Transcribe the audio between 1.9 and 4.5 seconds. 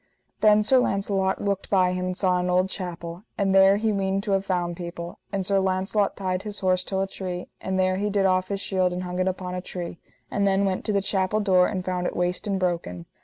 him, and saw an old chapel, and there he weened to have